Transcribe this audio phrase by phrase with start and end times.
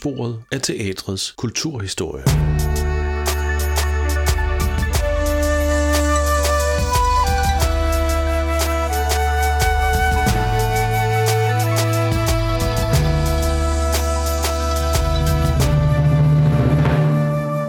[0.00, 2.24] sporet af teatrets kulturhistorie.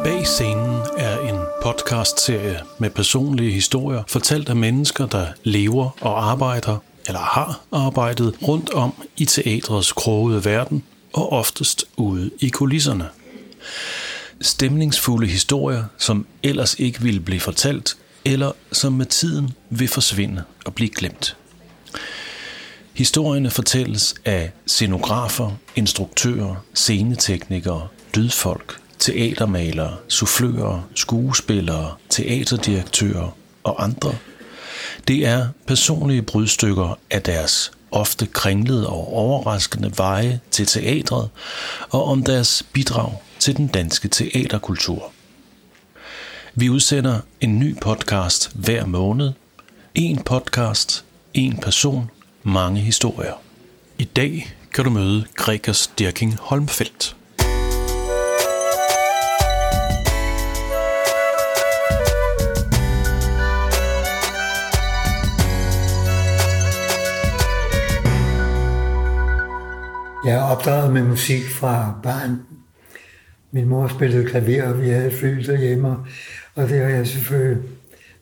[0.03, 6.77] Bag scenen er en podcastserie med personlige historier, fortalt af mennesker, der lever og arbejder
[7.07, 13.09] eller har arbejdet rundt om i teatrets krogede verden og oftest ude i kulisserne.
[14.41, 20.73] Stemningsfulde historier, som ellers ikke ville blive fortalt, eller som med tiden vil forsvinde og
[20.73, 21.37] blive glemt.
[22.93, 34.15] Historierne fortælles af scenografer, instruktører, sceneteknikere, lydfolk, teatermalere, soufflører, skuespillere, teaterdirektører og andre.
[35.07, 41.29] Det er personlige brudstykker af deres ofte kringlede og overraskende veje til teatret
[41.89, 45.11] og om deres bidrag til den danske teaterkultur.
[46.55, 49.31] Vi udsender en ny podcast hver måned.
[49.95, 52.09] En podcast, en person,
[52.43, 53.33] mange historier.
[53.97, 57.15] I dag kan du møde Gregers Dirking Holmfeldt.
[70.59, 72.41] Opdraget med musik fra barn.
[73.51, 75.95] Min mor spillede klaver, og vi havde flyt derhjemme,
[76.55, 77.63] og det har jeg selvfølgelig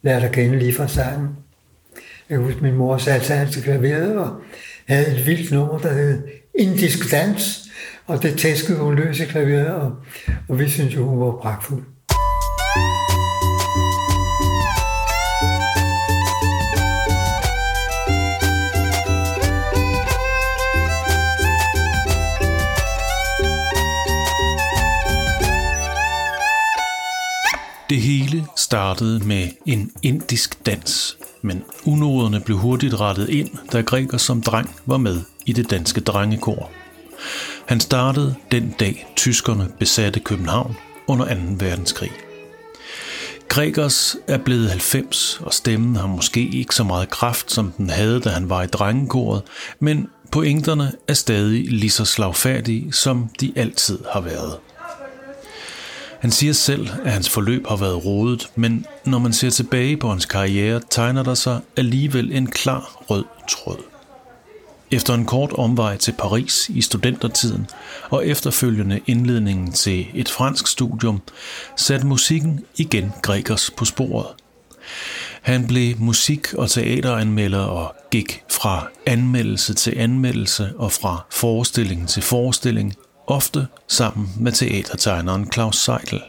[0.02, 1.30] lært at kende lige fra sangen.
[2.30, 4.42] Jeg husker, min mor satte sig altså til klaveret og
[4.88, 6.28] havde et vildt nummer, der hed
[6.60, 7.70] Indisk Dans,
[8.06, 9.96] og det tæskede hun løs i klaveret, og,
[10.48, 11.84] og vi synes jo, hun var pragtfuld.
[27.90, 34.18] Det hele startede med en indisk dans, men unoderne blev hurtigt rettet ind, da Greger
[34.18, 36.72] som dreng var med i det danske drengekor.
[37.66, 40.76] Han startede den dag tyskerne besatte København
[41.08, 41.42] under 2.
[41.60, 42.12] verdenskrig.
[43.48, 48.20] Gregers er blevet 90, og stemmen har måske ikke så meget kraft, som den havde,
[48.20, 49.42] da han var i drengekoret,
[49.80, 54.58] men pointerne er stadig lige så slagfærdige, som de altid har været.
[56.20, 60.10] Han siger selv, at hans forløb har været rodet, men når man ser tilbage på
[60.10, 63.78] hans karriere, tegner der sig alligevel en klar rød tråd.
[64.92, 67.68] Efter en kort omvej til Paris i studentertiden
[68.10, 71.22] og efterfølgende indledningen til et fransk studium,
[71.76, 74.28] satte musikken igen Gregers på sporet.
[75.42, 82.24] Han blev musik- og teateranmelder og gik fra anmeldelse til anmeldelse og fra forestilling til
[82.24, 82.96] forestilling
[83.28, 86.22] ofte sammen med teatertegneren Claus Seidel.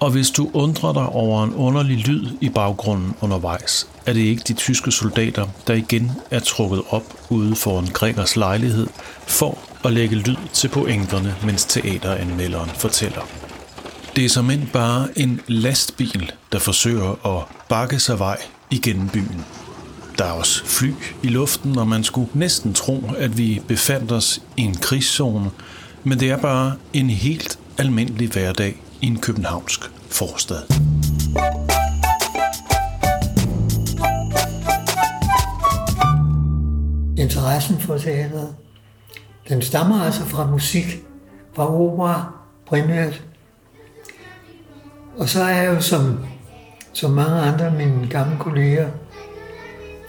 [0.00, 4.42] Og hvis du undrer dig over en underlig lyd i baggrunden undervejs, er det ikke
[4.48, 8.86] de tyske soldater, der igen er trukket op ude foran Gregers lejlighed
[9.26, 13.22] for at lægge lyd til pointerne, mens teateranmelderen fortæller.
[14.16, 18.38] Det er som end bare en lastbil, der forsøger at bakke sig vej
[18.70, 19.44] igennem byen.
[20.18, 20.90] Der er også fly
[21.22, 25.50] i luften, og man skulle næsten tro, at vi befandt os i en krigszone,
[26.04, 29.80] men det er bare en helt almindelig hverdag i en københavnsk
[30.10, 30.62] forstad.
[37.18, 38.54] Interessen for teateret,
[39.48, 41.02] den stammer altså fra musik,
[41.54, 42.32] fra opera
[42.66, 43.22] primært.
[45.16, 46.18] Og så er jeg jo som,
[46.92, 48.90] som mange andre af mine gamle kolleger,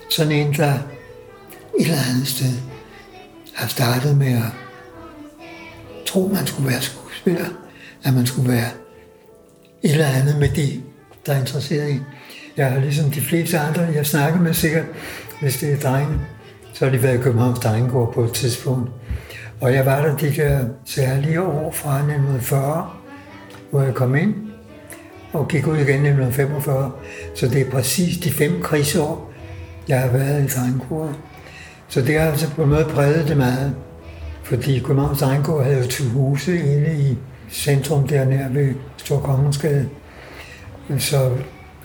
[0.10, 0.74] sådan en, der
[1.80, 2.54] et eller andet sted
[3.54, 4.63] har startet med at
[6.14, 7.46] tro, man skulle være skuespiller,
[8.04, 8.70] at man skulle være
[9.84, 10.84] et eller andet med det,
[11.26, 12.00] der er interesseret i.
[12.58, 14.86] Jeg har ligesom de fleste andre, jeg snakker med sikkert,
[15.42, 16.20] hvis det er drenge,
[16.74, 18.92] så har de været i Københavns Drengegård på et tidspunkt.
[19.62, 22.90] Og jeg var der de der særlige år fra 1940,
[23.72, 24.36] hvor jeg kom ind,
[25.34, 26.92] og gik ud igen i 1945.
[27.36, 29.32] Så det er præcis de fem krigsår,
[29.88, 31.16] jeg har været i Drengegård.
[31.88, 33.76] Så det har altså på en måde præget det meget.
[34.44, 37.18] Fordi Københavns Ejengård havde jo to huse inde i
[37.50, 39.90] centrum der nær ved Storkongensgade.
[41.00, 41.32] Så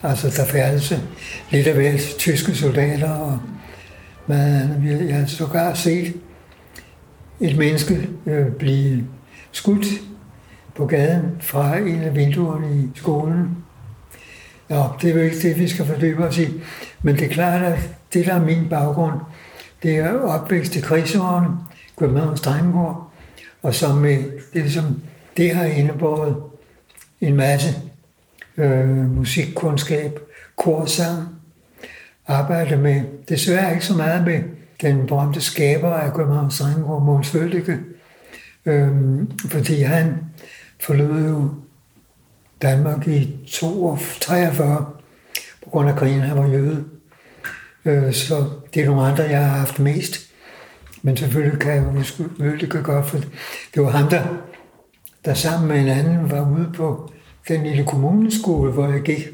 [0.03, 0.93] altså, der færdes
[1.51, 3.39] lidt af hvert tyske soldater og
[4.27, 4.83] man.
[5.07, 6.13] Jeg har sågar set
[7.39, 9.07] et menneske øh, blive
[9.51, 9.85] skudt
[10.75, 13.57] på gaden fra en af vinduerne i skolen.
[14.69, 16.47] Ja, det er jo ikke det, vi skal fordybe os i.
[17.01, 17.79] Men det er klart, at
[18.13, 19.19] det, der er min baggrund,
[19.83, 21.47] det er opvækst i krigsårene,
[21.99, 23.11] Københavns Drengård,
[23.61, 24.17] Og som med,
[24.53, 25.01] det, er ligesom,
[25.37, 26.35] det har indebåret
[27.21, 27.75] en masse
[28.57, 30.19] øh, musikkundskab,
[30.57, 31.27] korsang,
[32.27, 34.43] arbejde med, desværre ikke så meget med
[34.81, 37.77] den berømte skaber af Københavns Drengård, Måns Føldike,
[38.65, 38.89] øh,
[39.49, 40.17] fordi han
[40.79, 41.49] forlod jo
[42.61, 43.35] Danmark i
[44.21, 44.85] 43
[45.63, 46.85] på grund af krigen, han var jøde.
[47.85, 50.28] Øh, så det er nogle andre, jeg har haft mest.
[51.01, 52.01] Men selvfølgelig kan jeg jo
[52.39, 53.17] Føldike godt, for
[53.73, 54.23] det var ham, der,
[55.25, 57.11] der sammen med en anden var ude på
[57.47, 59.27] den lille kommuneskole, hvor jeg gik,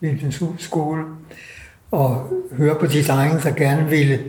[0.00, 1.04] Vildsens skole,
[1.90, 4.20] og høre på de drenge, der gerne ville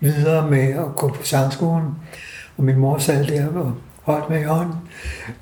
[0.00, 1.88] videre med at gå på sangskolen.
[2.56, 4.74] Og min mor sad der og holdt med i hånden.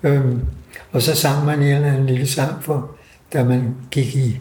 [0.02, 0.40] Øhm,
[0.92, 2.90] og så sang man en eller anden lille sang, for
[3.32, 4.40] da man gik i,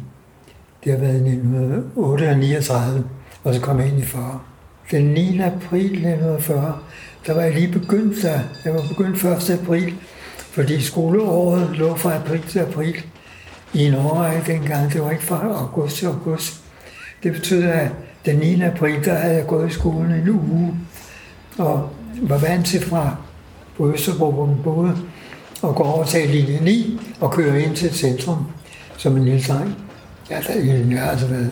[0.83, 3.03] det har været 1938,
[3.43, 4.39] og så kom jeg ind i 40.
[4.91, 5.39] Den 9.
[5.39, 6.79] april 1940,
[7.25, 8.39] der var jeg lige begyndt der.
[8.65, 9.49] Jeg var begyndt 1.
[9.49, 9.95] april,
[10.51, 12.95] fordi skoleåret lå fra april til april
[13.73, 14.93] i en årrække dengang.
[14.93, 16.61] Det var ikke fra august til august.
[17.23, 17.91] Det betød, at
[18.25, 18.61] den 9.
[18.61, 20.75] april, der havde jeg gået i skolen en uge,
[21.57, 21.89] og
[22.21, 23.15] var vant til fra
[23.77, 24.97] på Østerbro, hvor man boede,
[25.61, 28.45] og gå over til linje 9 og køre ind til centrum
[28.97, 29.75] som en lille dreng.
[30.29, 31.51] Ja, der, jeg har altså været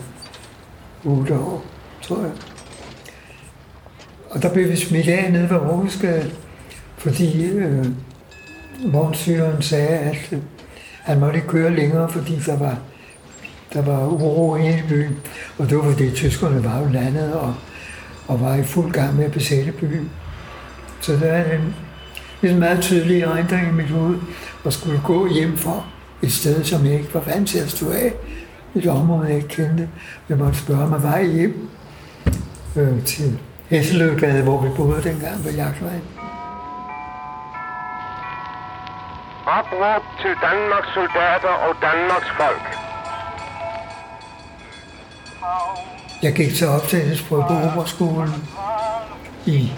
[1.04, 1.64] 8 år,
[2.02, 2.32] tror jeg.
[4.30, 6.30] Og der blev vi smidt af nede ved Aarhusgade, øh,
[6.98, 7.86] fordi øh,
[8.84, 10.38] vognsyren sagde, at øh,
[11.02, 12.78] han måtte ikke køre længere, fordi der var,
[13.72, 15.18] der var uro inde i byen.
[15.58, 17.54] Og det var fordi tyskerne var jo landet og,
[18.26, 20.10] og var i fuld gang med at besætte byen.
[21.00, 21.74] Så der er en,
[22.50, 24.18] en meget tydelig erindring i mit hoved,
[24.64, 25.86] og skulle gå hjem for
[26.22, 28.12] et sted, som jeg ikke var vant til at stå af.
[28.74, 29.88] Et område, jeg ikke kendte.
[30.28, 31.68] Jeg måtte spørge mig vej hjem
[32.76, 33.38] øh, til
[33.70, 36.02] Hesseløgade, hvor vi boede dengang på Jagtvejen.
[39.46, 42.66] Opråb til Danmarks soldater og Danmarks folk.
[46.22, 48.48] Jeg gik til optagelsesprøve på Operaskolen
[49.46, 49.72] i,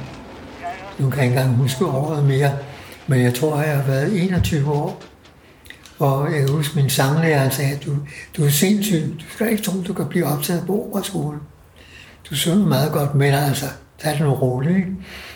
[0.99, 2.51] nu kan jeg ikke engang huske året mere,
[3.07, 5.03] men jeg tror, jeg har været 21 år.
[5.99, 7.97] Og jeg kan huske, min sanglærer sagde, du,
[8.37, 11.41] du er sindssyg, du skal ikke tro, du kan blive optaget på Operaskolen.
[12.31, 13.67] Du synger meget godt, men altså,
[13.99, 14.77] tag det nu roligt.
[14.77, 14.89] Ikke?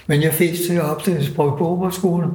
[0.07, 2.31] Men jeg fik til optagelsesprøve på Operaskolen,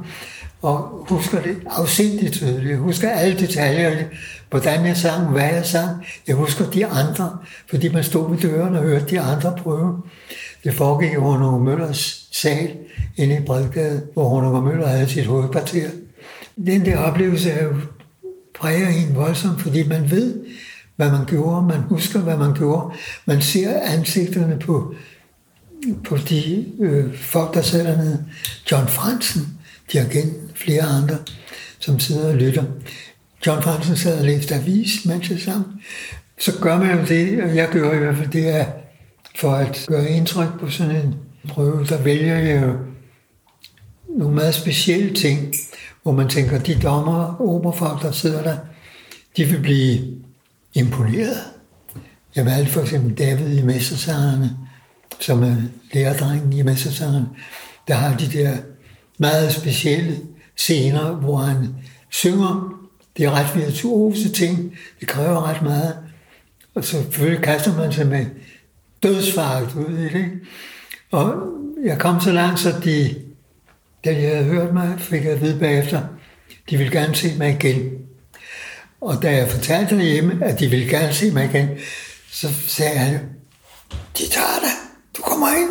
[0.62, 2.70] og husker det afsindigt tydeligt.
[2.70, 4.08] Jeg husker alle detaljerne,
[4.50, 6.06] hvordan jeg sang, hvad jeg sang.
[6.26, 7.38] Jeg husker de andre,
[7.70, 10.02] fordi man stod ved døren og hørte de andre prøve.
[10.64, 12.70] Det foregik i Hornung Møllers sal
[13.16, 15.88] inde i Bredgade, hvor Hornung Møller havde sit hovedkvarter.
[16.66, 17.70] Den der oplevelse er jo
[18.60, 20.34] præger en voldsomt, fordi man ved,
[20.98, 22.94] hvad man gjorde, man husker, hvad man gjorde.
[23.26, 24.94] Man ser ansigterne på,
[26.04, 28.24] på de øh, folk, der sidder dernede.
[28.72, 29.58] John Fransen,
[29.92, 31.16] dirigent, flere andre,
[31.78, 32.64] som sidder og lytter.
[33.46, 35.64] John Fransen sad og læste avis, mens jeg sang.
[36.38, 38.66] Så gør man jo det, og jeg gør i hvert fald det, er
[39.36, 41.14] for at gøre indtryk på sådan en
[41.48, 42.76] prøve, der vælger jeg jo
[44.18, 45.54] nogle meget specielle ting,
[46.02, 48.56] hvor man tænker, de dommer operfolk, der sidder der,
[49.36, 50.00] de vil blive
[50.74, 51.38] imponeret.
[52.36, 54.56] Jeg valgte for eksempel David i Mestersangerne,
[55.20, 55.56] som er
[55.92, 57.28] lærerdrengen i Mestersangerne.
[57.88, 58.56] Der har de der
[59.18, 60.18] meget specielle
[60.56, 61.74] scener, hvor han
[62.10, 62.74] synger.
[63.16, 64.78] Det er ret virtuose ting.
[65.00, 65.96] Det kræver ret meget.
[66.74, 68.26] Og så selvfølgelig kaster man sig med
[69.02, 70.30] dødsfart ud i det.
[71.10, 71.34] Og
[71.84, 73.14] jeg kom så langt, så de,
[74.04, 76.02] da de havde hørt mig, fik jeg at vide bagefter,
[76.70, 77.97] de ville gerne se mig igen.
[79.00, 81.68] Og da jeg fortalte hjemme, at de ville gerne se mig igen,
[82.30, 83.20] så sagde han,
[84.18, 84.70] de tager dig,
[85.16, 85.70] du kommer ind.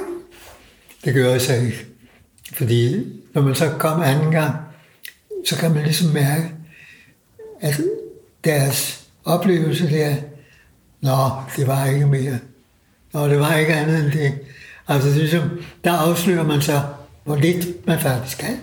[1.06, 1.86] Det gør jeg så ikke.
[2.54, 4.56] Fordi når man så kommer anden gang,
[5.46, 6.52] så kan man ligesom mærke,
[7.62, 7.82] at
[8.44, 10.16] deres oplevelse der,
[11.02, 12.40] nå, det var ikke mere.
[13.14, 14.34] Nå, det var ikke andet end det.
[14.88, 15.50] Altså, det ligesom,
[15.84, 16.82] der afslører man så,
[17.24, 18.60] hvor lidt man faktisk kan.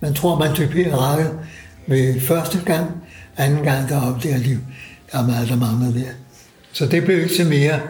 [0.00, 1.38] Man tror, man typerer rakket
[1.86, 2.99] ved første gang,
[3.40, 4.58] anden gang, deroppe der opdager liv.
[5.12, 6.10] Der er meget, der mangler der.
[6.72, 7.80] Så det blev ikke til mere.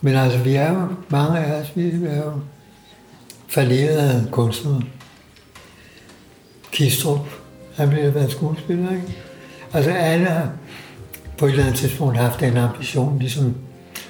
[0.00, 2.32] Men altså, vi er jo, mange af os, vi er jo
[3.48, 4.82] falderede kunstnere.
[6.72, 7.28] Kistrup,
[7.76, 9.16] han ville have været skuespiller, ikke?
[9.72, 10.50] Altså alle har
[11.38, 13.54] på et eller andet tidspunkt haft den ambition, ligesom,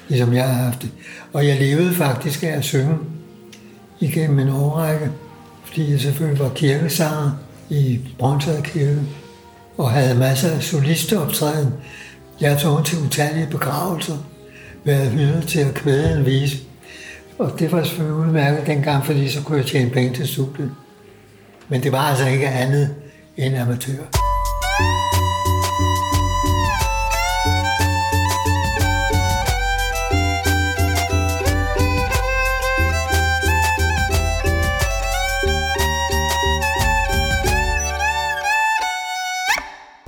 [0.07, 0.91] ligesom jeg har haft det.
[1.33, 2.97] Og jeg levede faktisk af at synge
[3.99, 5.11] igennem en årrække,
[5.65, 7.31] fordi jeg selvfølgelig var kirkesanger
[7.69, 9.01] i Brøndshøj Kirke,
[9.77, 11.73] og havde masser af solisteoptræden.
[12.41, 14.17] Jeg tog til utallige begravelser,
[14.83, 16.57] været hyret til at kvæde en vise.
[17.39, 20.71] Og det var selvfølgelig udmærket dengang, fordi så kunne jeg tjene penge til studiet.
[21.69, 22.95] Men det var altså ikke andet
[23.37, 24.03] end amatør.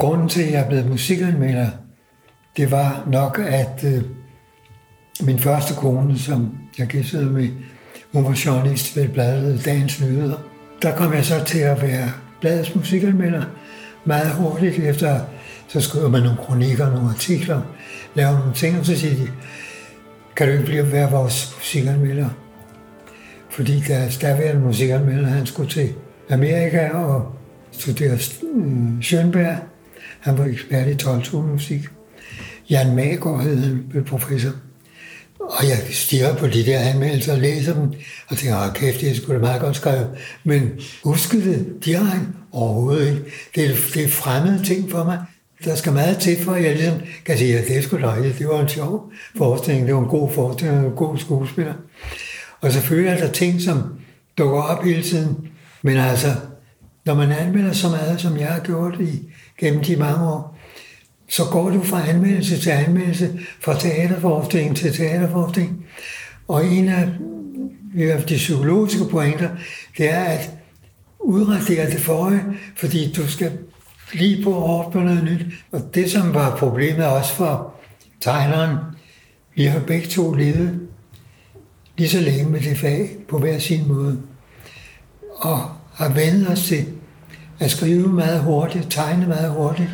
[0.03, 1.67] Grunden til, at jeg blev musikanmelder,
[2.57, 4.03] det var nok, at øh,
[5.21, 7.49] min første kone, som jeg gidsede med,
[8.13, 10.37] hun var journalist ved bladet Dagens Nyheder.
[10.81, 13.43] Der kom jeg så til at være bladets musikanmelder
[14.05, 15.19] meget hurtigt efter,
[15.67, 17.61] så skriver man nogle kronikker, nogle artikler,
[18.15, 19.27] laver nogle ting, og så siger de,
[20.35, 22.29] kan du ikke blive at være vores musikanmelder?
[23.49, 25.93] Fordi deres daværende musikanmelder, han skulle til
[26.29, 27.35] Amerika og
[27.71, 29.72] studere øh, Schönberg.
[30.23, 31.81] Han var ekspert i 12 musik.
[32.69, 33.57] Jan Magård hed
[33.93, 34.51] han, professor.
[35.39, 37.93] Og jeg stiger på de der anmeldelser og læser dem,
[38.27, 40.07] og tænker, åh kæft, det skulle da meget godt skrive.
[40.43, 40.71] Men
[41.03, 43.21] huskede det direkte overhovedet ikke.
[43.55, 45.19] Det er, det er fremmede ting for mig.
[45.65, 48.39] Der skal meget til, for at jeg ligesom kan sige, at det er sgu dejligt.
[48.39, 51.73] Det var en sjov forestilling, det var en god forestilling, en god skuespiller.
[52.61, 53.83] Og selvfølgelig er der ting, som
[54.37, 55.47] dukker op hele tiden.
[55.81, 56.27] Men altså,
[57.05, 59.29] når man anmelder så meget, som jeg har gjort i,
[59.59, 60.59] gennem de mange år,
[61.29, 65.85] så går du fra anmeldelse til anmeldelse, fra teaterforskning til teaterforskning.
[66.47, 67.07] Og en af
[68.29, 69.49] de psykologiske pointer,
[69.97, 70.51] det er at
[71.19, 72.41] udradere det forrige,
[72.75, 73.51] fordi du skal
[74.13, 75.45] lige på hårdt på noget nyt.
[75.71, 77.73] Og det, som var problemet også for
[78.21, 78.77] tegneren,
[79.55, 80.79] vi har begge to levet
[81.97, 84.21] lige så længe med det fag på hver sin måde.
[85.31, 86.85] Og har vendt os til
[87.59, 89.89] at skrive meget hurtigt, tegne meget hurtigt,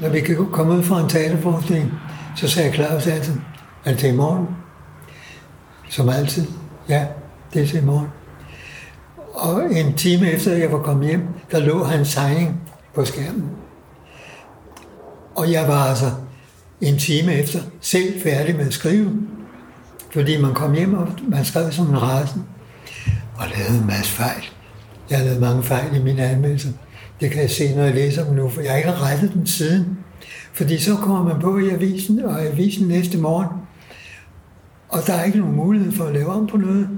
[0.00, 1.92] når vi kan komme ud fra en teaterforestilling,
[2.36, 3.34] så sagde Claus altid,
[3.84, 4.46] er det til i morgen?
[5.90, 6.46] Som altid.
[6.88, 7.06] Ja,
[7.52, 8.08] det er til i morgen.
[9.34, 12.60] Og en time efter jeg var kommet hjem, der lå hans tegning
[12.94, 13.50] på skærmen.
[15.34, 16.10] Og jeg var altså
[16.80, 19.12] en time efter selv færdig med at skrive.
[20.12, 22.44] Fordi man kom hjem, og man skrev som en rasen.
[23.36, 24.42] Og lavede en masse fejl.
[25.10, 26.68] Jeg har lavet mange fejl i mine anmeldelser.
[27.20, 29.46] Det kan jeg se, når jeg læser dem nu, for jeg har ikke rettet dem
[29.46, 29.98] siden.
[30.52, 33.48] Fordi så kommer man på i avisen, og i avisen næste morgen,
[34.88, 36.88] og der er ikke nogen mulighed for at lave om på noget.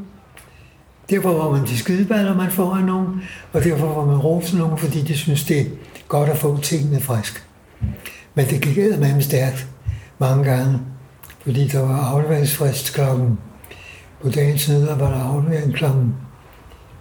[1.10, 4.78] Derfor var man de skideballer, man får af nogen, og derfor var man roser nogen,
[4.78, 5.64] fordi de synes, det er
[6.08, 7.46] godt at få tingene frisk.
[8.34, 9.68] Men det gik med stærkt
[10.18, 10.78] mange gange,
[11.42, 13.38] fordi der var afleveringsfrist klokken
[14.22, 16.14] på dagens nyheder var der aflevering klokken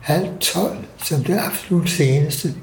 [0.01, 2.53] halv tolv, som det absolut seneste.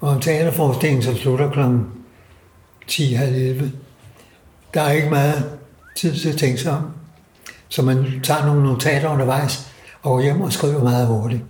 [0.00, 1.60] Og en teaterforestilling, som slutter kl.
[2.86, 3.72] 10 11.
[4.74, 5.58] Der er ikke meget
[5.96, 6.90] tid til at tænke sig om.
[7.68, 11.42] Så man tager nogle notater undervejs og går hjem og skriver meget hurtigt.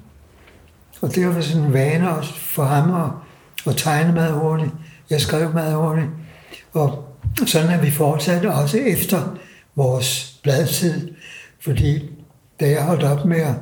[1.00, 3.10] Og det var sådan en vane også for ham at,
[3.66, 4.70] at tegne meget hurtigt.
[5.10, 6.08] Jeg skrev meget hurtigt.
[6.72, 7.04] Og
[7.46, 9.36] sådan er vi fortsat også efter
[9.76, 11.14] vores bladtid.
[11.60, 12.10] Fordi
[12.60, 13.54] da jeg holdt op med at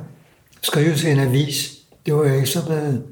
[0.61, 3.03] skrive til en avis, det var ekstrabladet,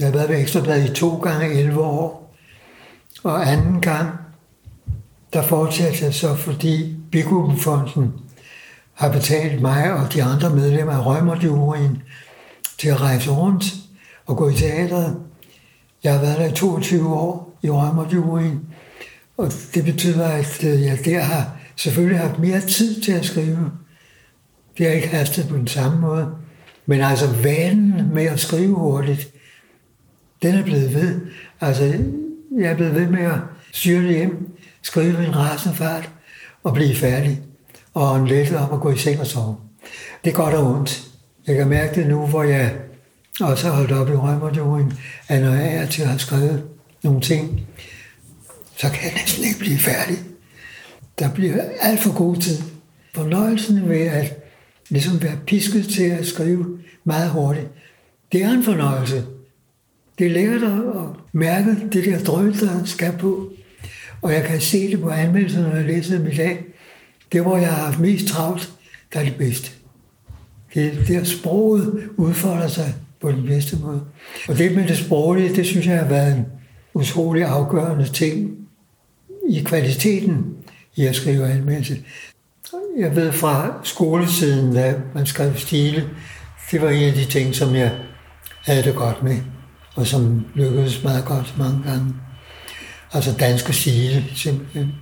[0.00, 2.34] jeg har været ved Ekstrabladet i to gange 11 år.
[3.24, 4.10] Og anden gang,
[5.32, 8.12] der fortsatte jeg så, fordi Bigruppenfonden
[8.94, 12.02] har betalt mig og de andre medlemmer af Rømmerjurien
[12.78, 13.64] til at rejse rundt
[14.26, 15.16] og gå i teateret.
[16.04, 18.60] Jeg har været der i 22 år i Rømmerjurien,
[19.36, 23.70] og det betyder, at øh, jeg der har selvfølgelig haft mere tid til at skrive.
[24.78, 26.28] Det har ikke hastet på den samme måde.
[26.86, 29.28] Men altså vanen med at skrive hurtigt,
[30.42, 31.20] den er blevet ved.
[31.60, 31.84] Altså,
[32.58, 33.38] jeg er blevet ved med at
[33.72, 36.10] styre det hjem, skrive min rasende fart
[36.64, 37.40] og blive færdig.
[37.94, 39.56] Og en let om at gå i seng og sove.
[40.24, 41.02] Det er godt og ondt.
[41.46, 42.74] Jeg kan mærke det nu, hvor jeg
[43.40, 44.92] også har holdt op i rømmerdjorden,
[45.28, 46.64] at når jeg er til at have skrevet
[47.02, 47.66] nogle ting,
[48.76, 50.16] så kan jeg næsten ikke blive færdig.
[51.18, 52.62] Der bliver alt for god tid.
[53.14, 54.39] Fornøjelsen ved at
[54.90, 57.68] ligesom være pisket til at skrive meget hurtigt,
[58.32, 59.24] det er en fornøjelse.
[60.18, 63.52] Det er lækkert at mærke det der drøm, der skal på.
[64.22, 66.64] Og jeg kan se det på anmeldelserne, når jeg læser dem i dag.
[67.32, 68.72] Det, hvor jeg har haft mest travlt,
[69.12, 69.70] der er det bedste.
[70.74, 74.02] Det er der sproget udfolder sig på den bedste måde.
[74.48, 76.46] Og det med det sproglige, det synes jeg har været en
[76.94, 78.56] utrolig afgørende ting
[79.48, 80.46] i kvaliteten
[80.96, 82.04] i at skrive anmeldelse.
[82.98, 86.10] Jeg ved fra skolesiden, da man skrev stile,
[86.70, 87.92] det var en af de ting, som jeg
[88.64, 89.36] havde det godt med
[90.00, 92.14] og som lykkedes meget godt mange gange.
[93.12, 94.94] Altså danske stile, simpelthen.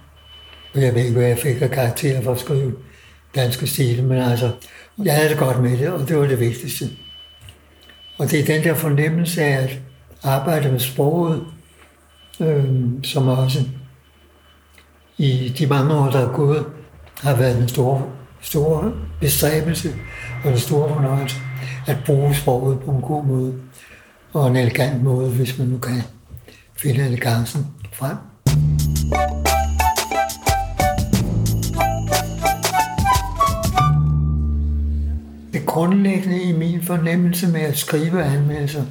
[0.74, 2.74] Og jeg ved ikke, hvad jeg fik af karakterer for at skrive
[3.34, 4.50] danske stile, men altså,
[5.04, 6.84] jeg havde det godt med det, og det var det vigtigste.
[8.18, 9.78] Og det er den der fornemmelse af at
[10.22, 11.44] arbejde med sproget,
[12.40, 13.64] øh, som også
[15.18, 16.66] i de mange år, der er gået,
[17.20, 18.02] har været den store,
[18.40, 19.94] store bestræbelse
[20.44, 21.36] og den store fornøjelse
[21.86, 23.54] at bruge sproget på en god måde
[24.32, 26.02] og en elegant måde, hvis man nu kan
[26.76, 28.16] finde elegancen frem.
[35.52, 38.84] Det grundlæggende i min fornemmelse med at skrive anmeldelser,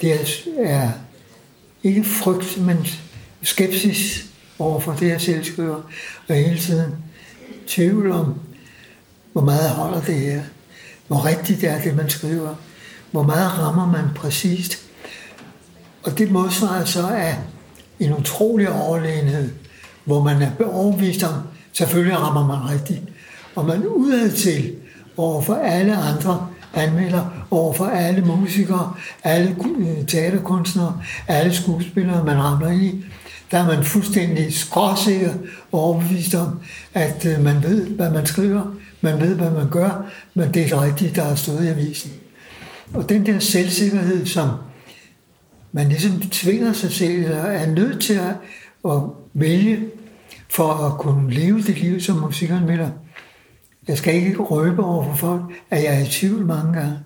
[0.00, 0.12] det
[0.58, 0.90] er
[1.82, 2.86] ikke frygt, men
[3.42, 4.26] skepsis
[4.58, 5.80] over for det, jeg selv skriver,
[6.28, 6.94] og hele tiden
[7.66, 8.34] tvivl om,
[9.32, 10.42] hvor meget holder det her,
[11.06, 12.54] hvor rigtigt det er, det man skriver,
[13.10, 14.78] hvor meget rammer man præcist.
[16.04, 17.38] Og det modsvarer så af
[18.00, 19.50] en utrolig overlegenhed,
[20.04, 21.34] hvor man er overbevist om,
[21.72, 23.02] selvfølgelig rammer man rigtigt.
[23.54, 24.74] Og man udad til
[25.16, 28.94] over for alle andre anmelder, over for alle musikere,
[29.24, 29.56] alle
[30.08, 33.04] teaterkunstnere, alle skuespillere, man rammer i,
[33.50, 35.34] der er man fuldstændig skråsikker
[35.72, 36.60] og overbevist om,
[36.94, 40.68] at øh, man ved, hvad man skriver, man ved, hvad man gør, men det er
[40.68, 42.12] det rigtige, der er stået i avisen.
[42.94, 44.48] Og den der selvsikkerhed, som
[45.72, 48.34] man ligesom tvinger sig selv, eller er nødt til at,
[48.92, 49.00] at
[49.34, 49.80] vælge
[50.50, 52.90] for at kunne leve det liv som musikanmelder,
[53.88, 56.98] jeg skal ikke røbe over for folk, at jeg er i tvivl mange gange.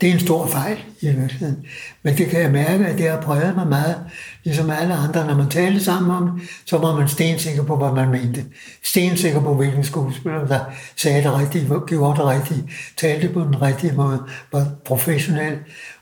[0.00, 1.66] Det er en stor fejl i virkeligheden.
[2.02, 3.96] Men det kan jeg mærke, at det har præget mig meget,
[4.44, 5.26] ligesom alle andre.
[5.26, 8.44] Når man talte sammen om det, så var man stensikker på, hvad man mente.
[8.84, 10.60] Stensikker på, hvilken skuespiller, der
[10.96, 15.58] sagde det rigtige, gjorde det rigtige, talte på den rigtige måde, var professionel.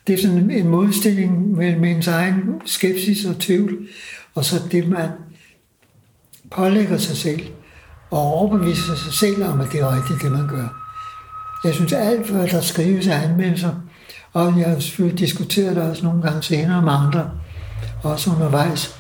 [0.07, 3.89] Det er sådan en modstilling mellem ens egen skepsis og tvivl,
[4.35, 5.09] og så det, man
[6.51, 7.41] pålægger sig selv
[8.13, 10.69] og overbevise sig selv om, at det er rigtigt, det man gør.
[11.65, 13.75] Jeg synes alt, hvad der skrives af anmeldelser,
[14.33, 17.31] og jeg har selvfølgelig diskuteret det også nogle gange senere med andre,
[18.03, 18.97] også undervejs,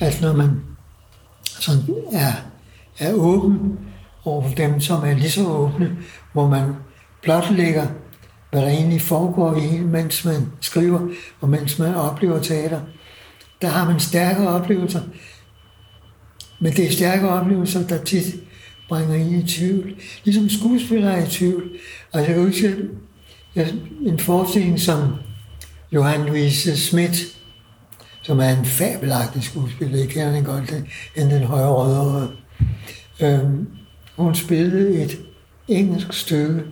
[0.00, 0.60] at når man
[1.44, 2.32] sådan er,
[2.98, 3.78] er åben
[4.24, 5.96] over for dem, som er lige så åbne,
[6.32, 6.74] hvor man
[7.22, 7.86] blotlægger,
[8.50, 11.00] hvad der egentlig foregår i en, mens man skriver,
[11.40, 12.80] og mens man oplever teater,
[13.62, 15.00] der har man stærkere oplevelser.
[16.60, 18.24] Men det er stærke oplevelser, der tit
[18.92, 19.94] bringer en i tvivl.
[20.24, 21.70] Ligesom skuespillere er i tvivl.
[22.12, 22.76] Og jeg kan huske
[24.06, 25.14] en forestilling som
[25.92, 27.24] Johan Louise Schmidt,
[28.22, 30.74] som er en fabelagtig skuespiller, jeg kender den godt,
[31.16, 32.30] end den højre røde.
[33.20, 33.68] Øhm,
[34.16, 35.20] hun spillede et
[35.68, 36.62] engelsk stykke,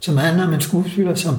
[0.00, 1.36] som handler om en skuespiller, som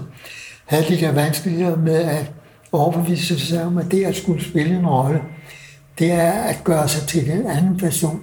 [0.66, 2.32] havde de der vanskeligheder med at
[2.72, 5.22] overbevise sig om, at det at skulle spille en rolle,
[6.00, 8.22] det er at gøre sig til en anden person,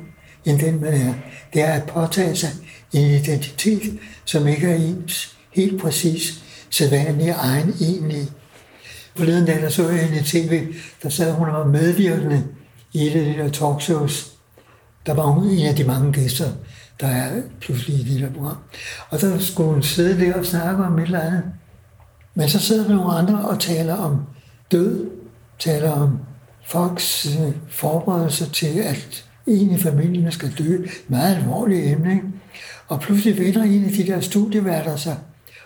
[0.50, 1.14] end den man er.
[1.52, 2.50] Det er at påtage sig
[2.92, 8.28] en identitet, som ikke er ens helt præcis sædvanlige egen egentlige.
[9.16, 10.66] Forleden dag, der så jeg hende i tv,
[11.02, 12.44] der sad hun og var medvirkende
[12.92, 14.32] i et af de der talkshows.
[15.06, 16.50] Der var hun en af de mange gæster,
[17.00, 18.56] der er pludselig i det der program.
[19.10, 21.42] Og der skulle hun sidde der og snakke om et eller andet.
[22.34, 24.22] Men så sidder der nogle andre og taler om
[24.72, 25.10] død,
[25.58, 26.18] taler om
[26.66, 30.87] folks øh, forberedelse til, at en i familien skal dø.
[31.09, 32.12] Meget alvorligt emne.
[32.12, 32.26] Ikke?
[32.88, 35.16] Og pludselig vender en af de der studieværter sig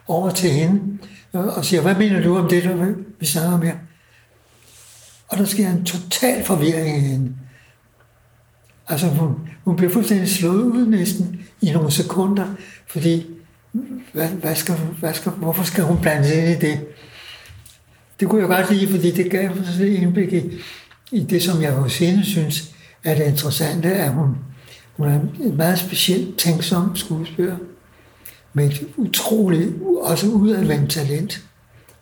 [0.06, 0.98] over til hende
[1.34, 3.74] øh, og siger, hvad mener du om det, der vi snakker om her?
[5.28, 7.32] Og der sker en total forvirring i hende.
[8.88, 9.34] Altså hun,
[9.64, 12.54] hun bliver fuldstændig slået ud næsten i nogle sekunder,
[12.86, 13.26] fordi
[14.12, 16.80] hvad, hvad skal, hvad skal, hvorfor skal hun blande sig ind i det?
[18.20, 20.42] Det kunne jeg godt lide, fordi det gav mig et indblik i,
[21.12, 22.73] i det, som jeg hos hende synes
[23.04, 24.36] er det interessante, at hun,
[24.96, 27.56] hun er en meget specielt tænksom skuespiller,
[28.52, 31.44] med et utroligt, også udadvendt talent,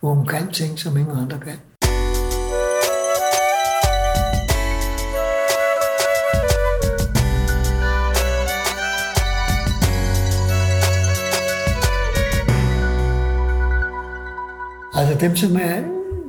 [0.01, 1.59] hvor hun kan ting, som ingen andre kan.
[14.95, 15.83] Altså dem, som er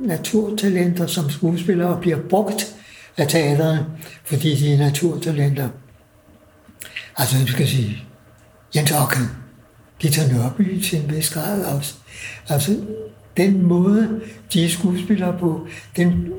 [0.06, 2.74] naturtalenter som skuespillere bliver brugt
[3.16, 3.86] af teaterne,
[4.24, 5.68] fordi de er naturtalenter.
[7.16, 8.04] Altså, du skal sige,
[8.76, 9.30] Jens Ocken,
[9.98, 11.94] Gita Nørby til en vis grad også.
[12.48, 12.80] Altså,
[13.36, 14.20] den måde,
[14.52, 16.32] de er skuespillere på, den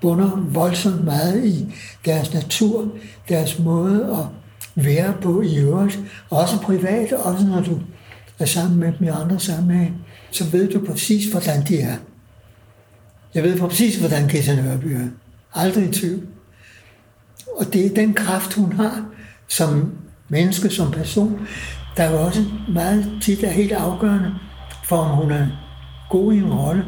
[0.00, 2.88] bunder voldsomt meget i deres natur,
[3.28, 4.26] deres måde at
[4.84, 5.98] være på i øvrigt,
[6.30, 7.80] også privat, også når du
[8.38, 9.96] er sammen med dem i andre sammenhæng,
[10.30, 11.96] så ved du præcis, hvordan de er.
[13.34, 15.08] Jeg ved præcis, hvordan Gita Nørby er.
[15.54, 16.26] Aldrig i tvivl.
[17.56, 19.04] Og det er den kraft, hun har
[19.48, 19.92] som
[20.28, 21.46] menneske, som person,
[21.96, 24.34] der jo også meget tit er helt afgørende
[24.84, 25.46] for, om hun er
[26.10, 26.84] god i en rolle.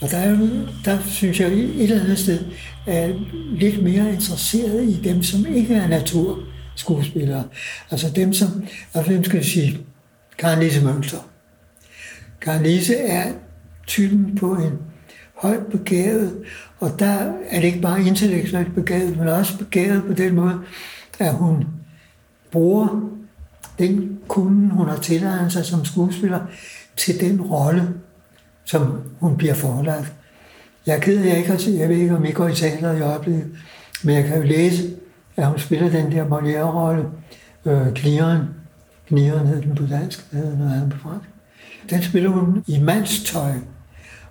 [0.00, 0.36] Og der, er,
[0.84, 2.38] der synes jeg et eller andet sted
[2.86, 3.12] er
[3.52, 7.44] lidt mere interesseret i dem, som ikke er naturskuespillere.
[7.90, 9.78] Altså dem, som, altså hvem skal jeg sige,
[10.38, 11.18] Karen Lise Mønster.
[12.40, 13.32] Karen Lise er
[13.86, 14.78] typen på en
[15.34, 16.44] højt begavet,
[16.80, 20.60] og der er det ikke bare intellektuelt begavet, men også begavet på den måde,
[21.18, 21.66] at hun
[22.52, 23.10] bruger
[23.78, 26.40] den kunde, hun har tilegnet sig som skuespiller,
[26.96, 27.88] til den rolle,
[28.64, 30.12] som hun bliver forelagt.
[30.86, 32.54] Jeg er ked af, jeg ikke har set, jeg ved ikke, om I går i
[32.54, 33.46] teateret i øjeblikket,
[34.02, 34.96] men jeg kan jo læse,
[35.36, 37.04] at hun spiller den der Molière-rolle,
[37.64, 38.40] øh, Knieren.
[39.08, 41.28] Knieren hed den på dansk, det hedder noget andet på fransk.
[41.90, 43.52] Den spiller hun i mandstøj.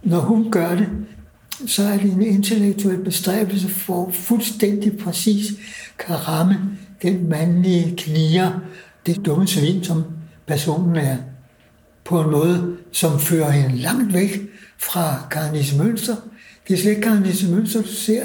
[0.04, 0.90] Når hun gør det,
[1.68, 5.52] så er det en intellektuel bestræbelse for fuldstændig præcis
[6.00, 6.56] kan ramme
[7.02, 8.60] den mandlige kniger,
[9.06, 10.04] det dumme svin, som
[10.48, 11.18] personen er,
[12.06, 14.42] på en måde, som fører hende langt væk
[14.78, 16.16] fra Karnis Mønster.
[16.68, 18.24] Det er slet ikke Karnis Mønster, du ser.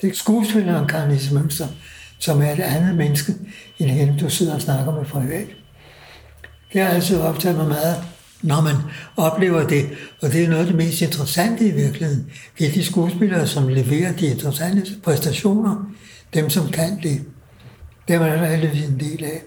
[0.00, 1.66] Det er skuespilleren Karnis Mønster,
[2.18, 3.34] som er et andet menneske,
[3.78, 5.46] end hende, du sidder og snakker med privat.
[6.72, 7.96] Det har altid optaget mig meget,
[8.42, 8.74] når man
[9.16, 9.90] oplever det,
[10.22, 12.26] og det er noget af det mest interessante i virkeligheden.
[12.58, 15.90] Det er de skuespillere, som leverer de interessante præstationer,
[16.34, 17.22] dem som kan det.
[18.08, 19.42] Det er man heldigvis en del af.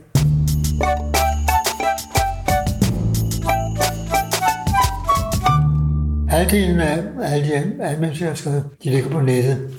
[6.29, 7.53] Halvdelen af alle de
[7.83, 9.69] anmeldelser, jeg har skrevet, de ligger på nettet.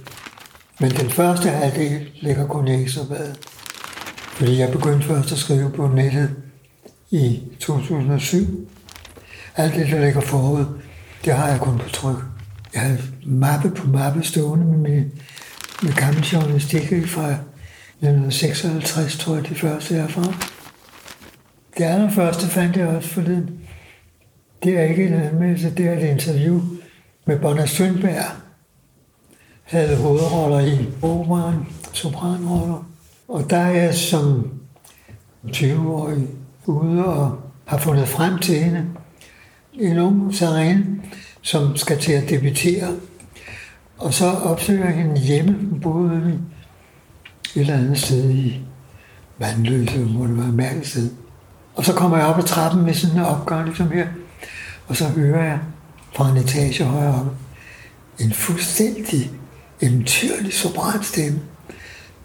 [0.80, 3.38] Men den første halvdel ligger kun i Ekstrabladet.
[4.34, 6.30] Fordi jeg begyndte først at skrive på nettet
[7.10, 8.68] i 2007.
[9.56, 10.64] Alt det, der ligger forud,
[11.24, 12.16] det har jeg kun på tryk.
[12.74, 15.12] Jeg har mappe på mappe stående med, min,
[15.82, 20.22] med gamle journalistik fra 1956, tror jeg, det første er fra.
[21.78, 23.60] Det allerførste fandt jeg også forleden.
[24.62, 26.60] Det er ikke en anmeldelse, det er et interview
[27.24, 28.24] med Bonner Sønberg.
[29.62, 32.88] Havde hovedroller i operan, sopranroller.
[33.28, 34.50] Og der er jeg som
[35.46, 36.26] 20-årig
[36.66, 38.86] ude og har fundet frem til hende.
[39.78, 40.34] En ung
[41.42, 42.96] som skal til at debutere.
[43.98, 45.52] Og så opsøger jeg hende hjemme.
[45.70, 46.40] Hun boede
[47.54, 48.60] et eller andet sted i
[49.38, 51.10] Vandløse, hvor det var et mærkeligt sted.
[51.74, 54.06] Og så kommer jeg op ad trappen med sådan en opgang, ligesom her.
[54.86, 55.58] Og så hører jeg
[56.16, 57.36] fra en etage højere op
[58.18, 59.30] en fuldstændig
[59.80, 61.40] eventyrlig sopranstemme.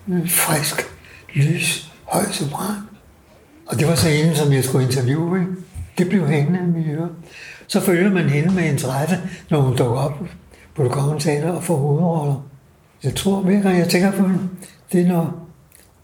[0.08, 0.82] En frisk,
[1.34, 2.76] lys, høj sopran.
[3.68, 5.40] Og det var så en, som jeg skulle interviewe.
[5.40, 5.52] Ikke?
[6.00, 7.10] Det blev hængende i mit øre.
[7.68, 9.18] Så følger man hende med interesse,
[9.50, 10.20] når hun dukker op
[10.76, 12.46] på det kongelige teater og får hovedroller.
[13.04, 14.50] Jeg tror, hver gang jeg tænker på hende,
[14.92, 15.48] det er når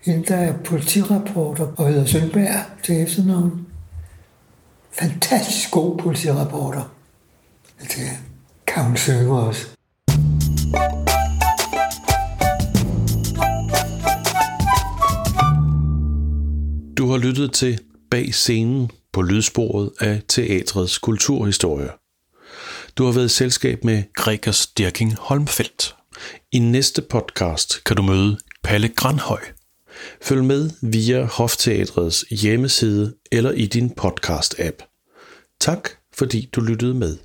[0.06, 3.68] hende, der er politirapporter og hedder Sønberg til efternavn.
[4.92, 6.92] Fantastisk god politirapporter.
[7.80, 8.12] Jeg tænker,
[8.68, 9.68] kan hun synge også?
[16.98, 17.80] Du har lyttet til
[18.12, 21.90] Bag scenen på lydsporet af teatrets kulturhistorie.
[22.98, 25.96] Du har været i selskab med Gregers Dirking Holmfeldt.
[26.52, 29.42] I næste podcast kan du møde Palle Granhøj.
[30.22, 34.78] Følg med via Hofteatrets hjemmeside eller i din podcast-app.
[35.60, 37.18] Tak fordi du lyttede med.